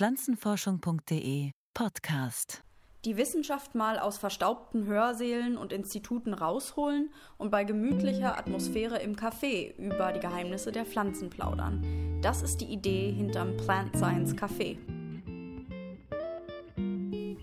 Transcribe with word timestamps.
Pflanzenforschung.de 0.00 1.50
Podcast. 1.74 2.62
Die 3.04 3.18
Wissenschaft 3.18 3.74
mal 3.74 3.98
aus 3.98 4.16
verstaubten 4.16 4.86
Hörsälen 4.86 5.58
und 5.58 5.74
Instituten 5.74 6.32
rausholen 6.32 7.10
und 7.36 7.50
bei 7.50 7.64
gemütlicher 7.64 8.38
Atmosphäre 8.38 8.96
im 9.00 9.14
Café 9.14 9.76
über 9.76 10.12
die 10.12 10.20
Geheimnisse 10.20 10.72
der 10.72 10.86
Pflanzen 10.86 11.28
plaudern. 11.28 12.18
Das 12.22 12.40
ist 12.40 12.62
die 12.62 12.72
Idee 12.72 13.12
hinterm 13.12 13.58
Plant 13.58 13.94
Science 13.94 14.34
Café. 14.34 14.78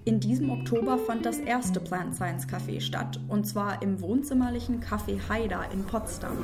In 0.05 0.19
diesem 0.19 0.49
Oktober 0.49 0.97
fand 0.97 1.27
das 1.27 1.37
erste 1.37 1.79
Plant 1.79 2.15
Science 2.15 2.47
Café 2.47 2.81
statt, 2.81 3.19
und 3.27 3.45
zwar 3.45 3.83
im 3.83 4.01
wohnzimmerlichen 4.01 4.83
Café 4.83 5.19
Haida 5.29 5.61
in 5.65 5.85
Potsdam. 5.85 6.43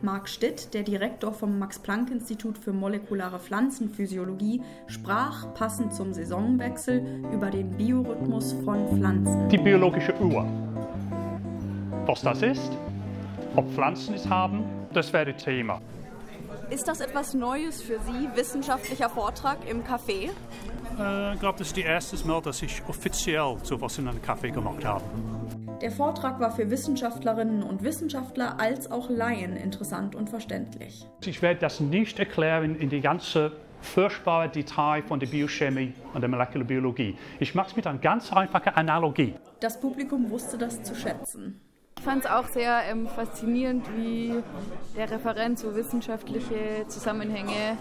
Marc 0.00 0.28
Stitt, 0.28 0.74
der 0.74 0.84
Direktor 0.84 1.32
vom 1.32 1.58
Max-Planck-Institut 1.58 2.56
für 2.56 2.72
molekulare 2.72 3.40
Pflanzenphysiologie, 3.40 4.62
sprach 4.86 5.52
passend 5.54 5.92
zum 5.92 6.12
Saisonwechsel 6.12 7.24
über 7.32 7.50
den 7.50 7.70
Biorhythmus 7.70 8.52
von 8.64 8.86
Pflanzen. 8.88 9.48
Die 9.48 9.58
biologische 9.58 10.14
Uhr. 10.20 10.46
Was 12.06 12.22
das 12.22 12.42
ist, 12.42 12.70
ob 13.56 13.68
Pflanzen 13.72 14.14
es 14.14 14.28
haben, 14.28 14.64
das 14.92 15.12
wäre 15.12 15.34
Thema. 15.34 15.80
Ist 16.70 16.86
das 16.86 17.00
etwas 17.00 17.34
Neues 17.34 17.82
für 17.82 17.98
Sie, 18.00 18.28
wissenschaftlicher 18.36 19.08
Vortrag 19.08 19.58
im 19.68 19.82
Café? 19.82 20.30
Äh, 20.98 21.34
ich 21.34 21.40
glaube, 21.40 21.58
das 21.58 21.68
ist 21.68 21.76
das 21.76 21.84
erste 21.84 22.26
Mal, 22.26 22.40
dass 22.42 22.62
ich 22.62 22.82
offiziell 22.86 23.56
sowas 23.62 23.98
in 23.98 24.06
einem 24.06 24.20
Café 24.20 24.52
gemacht 24.52 24.84
habe. 24.84 25.02
Der 25.80 25.92
Vortrag 25.92 26.40
war 26.40 26.50
für 26.50 26.70
Wissenschaftlerinnen 26.70 27.62
und 27.62 27.84
Wissenschaftler 27.84 28.58
als 28.58 28.90
auch 28.90 29.08
Laien 29.08 29.56
interessant 29.56 30.16
und 30.16 30.28
verständlich. 30.28 31.06
Ich 31.24 31.40
werde 31.40 31.60
das 31.60 31.78
nicht 31.78 32.18
erklären 32.18 32.74
in 32.74 32.88
die 32.88 33.00
ganze 33.00 33.52
furchtbare 33.80 34.48
Detail 34.48 35.04
von 35.04 35.20
der 35.20 35.28
Biochemie 35.28 35.94
und 36.14 36.20
der 36.20 36.28
Molekularbiologie. 36.28 37.16
Ich 37.38 37.54
mache 37.54 37.70
es 37.70 37.76
mit 37.76 37.86
einer 37.86 38.00
ganz 38.00 38.32
einfachen 38.32 38.74
Analogie. 38.74 39.34
Das 39.60 39.78
Publikum 39.78 40.28
wusste 40.30 40.58
das 40.58 40.82
zu 40.82 40.96
schätzen. 40.96 41.60
Ich 42.08 42.10
fand 42.10 42.24
es 42.24 42.30
auch 42.30 42.46
sehr 42.46 42.80
ähm, 42.90 43.06
faszinierend, 43.06 43.84
wie 43.94 44.32
der 44.96 45.10
Referent 45.10 45.58
so 45.58 45.76
wissenschaftliche 45.76 46.86
Zusammenhänge 46.88 47.76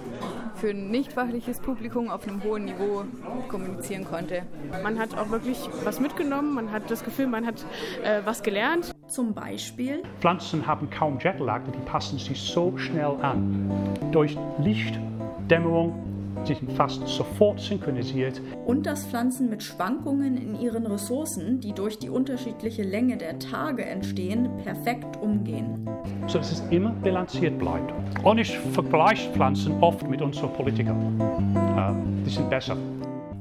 für 0.55 0.71
ein 0.71 0.91
nicht 0.91 1.13
fachliches 1.13 1.61
Publikum 1.61 2.09
auf 2.09 2.27
einem 2.27 2.43
hohen 2.43 2.65
Niveau 2.65 3.05
kommunizieren 3.47 4.03
konnte. 4.03 4.41
Man 4.83 4.99
hat 4.99 5.17
auch 5.17 5.29
wirklich 5.29 5.57
was 5.85 6.01
mitgenommen, 6.01 6.53
man 6.53 6.73
hat 6.73 6.91
das 6.91 7.05
Gefühl, 7.05 7.27
man 7.27 7.45
hat 7.45 7.65
äh, 8.03 8.19
was 8.25 8.43
gelernt. 8.43 8.91
Zum 9.07 9.33
Beispiel? 9.33 10.03
Pflanzen 10.19 10.67
haben 10.67 10.89
kaum 10.89 11.19
Jetlag, 11.19 11.61
die 11.73 11.85
passen 11.85 12.19
sich 12.19 12.41
so 12.41 12.77
schnell 12.77 13.15
an. 13.21 13.71
Durch 14.11 14.37
Licht, 14.59 14.99
Dämmerung, 15.49 16.16
sich 16.45 16.59
fast 16.75 17.07
sofort 17.07 17.59
synchronisiert. 17.59 18.41
Und 18.65 18.85
dass 18.85 19.05
Pflanzen 19.05 19.49
mit 19.49 19.63
Schwankungen 19.63 20.37
in 20.37 20.59
ihren 20.59 20.85
Ressourcen, 20.85 21.59
die 21.59 21.73
durch 21.73 21.99
die 21.99 22.09
unterschiedliche 22.09 22.83
Länge 22.83 23.17
der 23.17 23.39
Tage 23.39 23.85
entstehen, 23.85 24.49
perfekt 24.63 25.17
umgehen. 25.21 25.87
So 26.27 26.37
dass 26.37 26.51
es 26.51 26.63
immer 26.69 26.91
bilanziert 26.91 27.57
bleibt. 27.57 27.93
Und 28.23 28.37
ich 28.37 28.57
vergleiche 28.57 29.31
Pflanzen 29.31 29.81
oft 29.81 30.07
mit 30.07 30.21
unseren 30.21 30.53
Politikern. 30.53 31.19
Die 32.25 32.29
sind 32.29 32.49
besser. 32.49 32.77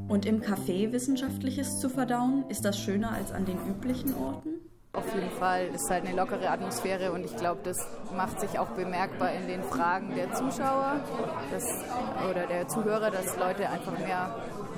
Und 0.08 0.25
im 0.25 0.41
Café 0.41 0.92
Wissenschaftliches 0.92 1.81
zu 1.81 1.88
verdauen, 1.88 2.44
ist 2.48 2.64
das 2.64 2.78
schöner 2.78 3.12
als 3.12 3.33
an 3.33 3.44
den 3.44 3.58
üblichen 3.69 4.14
Orten? 4.14 4.55
Auf 4.97 5.14
jeden 5.14 5.30
Fall 5.30 5.66
ist 5.75 5.91
halt 5.91 6.06
eine 6.06 6.16
lockere 6.16 6.48
Atmosphäre 6.48 7.12
und 7.12 7.22
ich 7.22 7.36
glaube, 7.36 7.61
das 7.62 7.77
macht 8.16 8.41
sich 8.41 8.58
auch 8.58 8.69
bemerkbar 8.69 9.30
in 9.33 9.47
den 9.47 9.62
Fragen 9.62 10.14
der 10.16 10.33
Zuschauer 10.33 11.00
dass, 11.50 11.84
oder 12.30 12.47
der 12.47 12.66
Zuhörer, 12.66 13.11
dass 13.11 13.37
Leute 13.37 13.69
einfach 13.69 13.93
mehr 13.98 14.34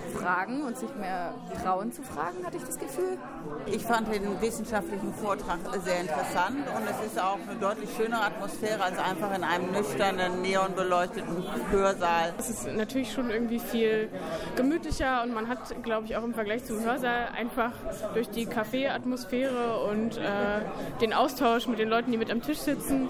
fragen 0.08 0.62
und 0.62 0.76
sich 0.76 0.94
mehr 0.96 1.34
trauen 1.62 1.92
zu 1.92 2.02
fragen, 2.02 2.44
hatte 2.44 2.56
ich 2.56 2.64
das 2.64 2.78
Gefühl. 2.78 3.18
Ich 3.66 3.82
fand 3.82 4.12
den 4.12 4.40
wissenschaftlichen 4.40 5.12
Vortrag 5.14 5.58
sehr 5.84 6.00
interessant 6.00 6.58
und 6.76 6.88
es 6.88 7.06
ist 7.06 7.20
auch 7.20 7.38
eine 7.48 7.58
deutlich 7.60 7.90
schönere 7.96 8.22
Atmosphäre 8.22 8.82
als 8.82 8.98
einfach 8.98 9.34
in 9.36 9.44
einem 9.44 9.72
nüchternen, 9.72 10.42
neonbeleuchteten 10.42 11.44
Hörsaal. 11.70 12.34
Es 12.38 12.50
ist 12.50 12.68
natürlich 12.74 13.12
schon 13.12 13.30
irgendwie 13.30 13.58
viel 13.58 14.08
gemütlicher 14.56 15.22
und 15.22 15.34
man 15.34 15.48
hat, 15.48 15.82
glaube 15.82 16.06
ich, 16.06 16.16
auch 16.16 16.24
im 16.24 16.34
Vergleich 16.34 16.64
zum 16.64 16.82
Hörsaal 16.82 17.28
einfach 17.36 17.72
durch 18.14 18.28
die 18.30 18.46
Kaffeeatmosphäre 18.46 19.84
und 19.84 20.16
äh, 20.16 20.62
den 21.00 21.12
Austausch 21.12 21.66
mit 21.66 21.78
den 21.78 21.88
Leuten, 21.88 22.10
die 22.10 22.18
mit 22.18 22.30
am 22.30 22.42
Tisch 22.42 22.58
sitzen, 22.58 23.08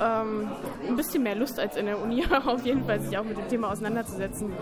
ähm, 0.00 0.50
ein 0.86 0.96
bisschen 0.96 1.22
mehr 1.22 1.34
Lust 1.34 1.58
als 1.58 1.76
in 1.76 1.86
der 1.86 2.00
Uni 2.00 2.24
auf 2.46 2.64
jeden 2.64 2.84
Fall, 2.84 3.00
sich 3.00 3.16
auch 3.16 3.24
mit 3.24 3.36
dem 3.36 3.48
Thema 3.48 3.70
auseinanderzusetzen. 3.70 4.52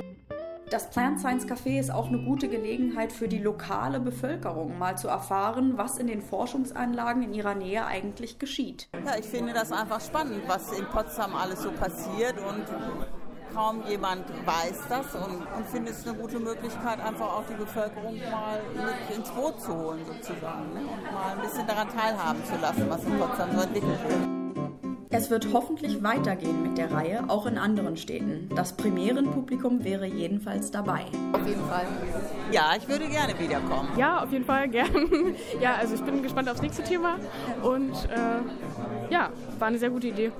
Das 0.72 0.88
Plant 0.88 1.20
Science 1.20 1.46
Café 1.46 1.78
ist 1.78 1.90
auch 1.90 2.08
eine 2.08 2.16
gute 2.16 2.48
Gelegenheit 2.48 3.12
für 3.12 3.28
die 3.28 3.36
lokale 3.36 4.00
Bevölkerung, 4.00 4.78
mal 4.78 4.96
zu 4.96 5.06
erfahren, 5.06 5.74
was 5.76 5.98
in 5.98 6.06
den 6.06 6.22
Forschungsanlagen 6.22 7.22
in 7.24 7.34
ihrer 7.34 7.54
Nähe 7.54 7.84
eigentlich 7.84 8.38
geschieht. 8.38 8.88
Ja, 9.04 9.18
ich 9.18 9.26
finde 9.26 9.52
das 9.52 9.70
einfach 9.70 10.00
spannend, 10.00 10.44
was 10.46 10.72
in 10.72 10.86
Potsdam 10.86 11.34
alles 11.34 11.60
so 11.60 11.72
passiert 11.72 12.36
und 12.38 12.64
kaum 13.54 13.82
jemand 13.86 14.24
weiß 14.46 14.80
das 14.88 15.14
und, 15.14 15.42
und 15.54 15.66
finde 15.70 15.90
es 15.90 16.08
eine 16.08 16.16
gute 16.16 16.38
Möglichkeit, 16.38 17.00
einfach 17.00 17.34
auch 17.34 17.44
die 17.50 17.56
Bevölkerung 17.56 18.18
mal 18.30 18.58
mit 18.74 19.14
ins 19.14 19.28
Boot 19.28 19.60
zu 19.60 19.76
holen 19.76 20.00
sozusagen 20.06 20.72
ne? 20.72 20.80
und 20.80 21.12
mal 21.12 21.32
ein 21.36 21.42
bisschen 21.42 21.66
daran 21.66 21.88
teilhaben 21.90 22.42
zu 22.46 22.56
lassen, 22.58 22.88
was 22.88 23.04
in 23.04 23.18
Potsdam 23.18 23.50
so 23.54 23.60
entwickelt 23.60 23.98
wird. 24.08 24.42
Es 25.14 25.28
wird 25.28 25.52
hoffentlich 25.52 26.02
weitergehen 26.02 26.62
mit 26.62 26.78
der 26.78 26.90
Reihe, 26.90 27.28
auch 27.28 27.44
in 27.44 27.58
anderen 27.58 27.98
Städten. 27.98 28.48
Das 28.56 28.74
Premierenpublikum 28.74 29.84
wäre 29.84 30.06
jedenfalls 30.06 30.70
dabei. 30.70 31.04
Auf 31.34 31.46
jeden 31.46 31.62
Fall. 31.66 31.86
Ja, 32.50 32.72
ich 32.78 32.88
würde 32.88 33.06
gerne 33.10 33.38
wiederkommen. 33.38 33.90
Ja, 33.98 34.22
auf 34.22 34.32
jeden 34.32 34.46
Fall 34.46 34.70
gern. 34.70 34.90
Ja, 35.60 35.74
also 35.74 35.94
ich 35.94 36.00
bin 36.00 36.22
gespannt 36.22 36.48
aufs 36.48 36.62
nächste 36.62 36.82
Thema 36.82 37.18
und 37.62 37.92
äh, 38.08 39.12
ja, 39.12 39.30
war 39.58 39.68
eine 39.68 39.78
sehr 39.78 39.90
gute 39.90 40.08
Idee. 40.08 40.32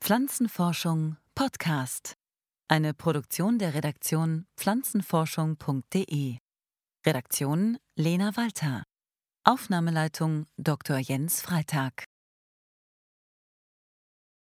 Pflanzenforschung 0.00 1.16
Podcast. 1.34 2.14
Eine 2.68 2.94
Produktion 2.94 3.58
der 3.58 3.74
Redaktion 3.74 4.46
pflanzenforschung.de. 4.56 6.38
Redaktion 7.04 7.78
Lena 7.96 8.36
Walter. 8.36 8.84
Aufnahmeleitung 9.44 10.46
Dr. 10.56 10.98
Jens 10.98 11.42
Freitag 11.42 12.04